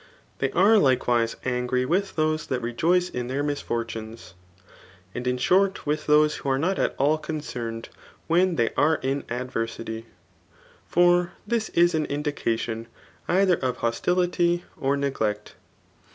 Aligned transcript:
They 0.39 0.49
are 0.53 0.79
likewise 0.79 1.35
angry 1.45 1.85
with 1.85 2.15
those 2.15 2.47
diat 2.47 2.63
rejoice 2.63 3.07
in 3.07 3.27
their 3.27 3.43
misfortunes, 3.43 4.33
and 5.13 5.27
in 5.27 5.37
short 5.37 5.85
with 5.85 6.07
those 6.07 6.37
who 6.37 6.49
are 6.49 6.57
not 6.57 6.79
at 6.79 6.95
all 6.97 7.19
concerned 7.19 7.89
when 8.25 8.55
they 8.55 8.73
are 8.75 8.95
in 9.03 9.25
adversity; 9.29 10.07
for 10.87 11.33
this 11.45 11.69
is 11.75 11.93
an 11.93 12.05
indication 12.07 12.87
either 13.27 13.57
of 13.57 13.77
hostility 13.77 14.63
or 14.75 14.97
neglect. 14.97 15.53